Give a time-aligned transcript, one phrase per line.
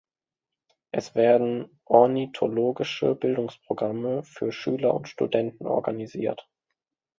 [0.89, 6.49] Es werden ornithologische Bildungsprogramme für Schüler und Studenten organisiert.